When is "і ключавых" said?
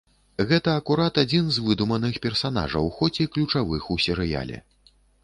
3.27-3.87